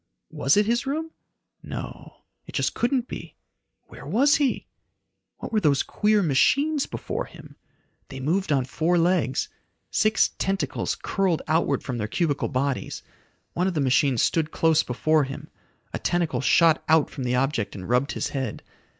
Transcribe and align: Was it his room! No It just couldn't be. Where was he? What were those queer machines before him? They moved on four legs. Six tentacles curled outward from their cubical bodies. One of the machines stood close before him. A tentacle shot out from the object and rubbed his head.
Was 0.31 0.57
it 0.57 0.65
his 0.65 0.87
room! 0.87 1.11
No 1.61 2.23
It 2.47 2.53
just 2.55 2.73
couldn't 2.73 3.07
be. 3.07 3.35
Where 3.83 4.03
was 4.07 4.37
he? 4.37 4.65
What 5.37 5.53
were 5.53 5.59
those 5.59 5.83
queer 5.83 6.23
machines 6.23 6.87
before 6.87 7.25
him? 7.25 7.55
They 8.07 8.19
moved 8.19 8.51
on 8.51 8.65
four 8.65 8.97
legs. 8.97 9.47
Six 9.91 10.31
tentacles 10.39 10.97
curled 10.99 11.43
outward 11.47 11.83
from 11.83 11.99
their 11.99 12.07
cubical 12.07 12.47
bodies. 12.49 13.03
One 13.53 13.67
of 13.67 13.75
the 13.75 13.79
machines 13.79 14.23
stood 14.23 14.49
close 14.49 14.81
before 14.81 15.25
him. 15.25 15.51
A 15.93 15.99
tentacle 15.99 16.41
shot 16.41 16.83
out 16.89 17.11
from 17.11 17.23
the 17.23 17.35
object 17.35 17.75
and 17.75 17.87
rubbed 17.87 18.13
his 18.13 18.29
head. 18.29 18.63